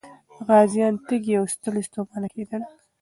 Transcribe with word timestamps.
غازيان 0.47 0.93
تږي 1.07 1.33
او 1.39 1.45
ستړي 1.53 1.81
ستومانه 1.87 2.27
کېدل. 2.35 2.61